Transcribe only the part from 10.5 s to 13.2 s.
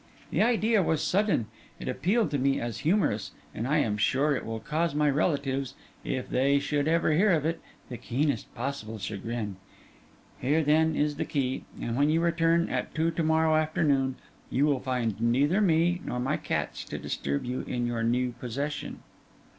then, is the key; and when you return at two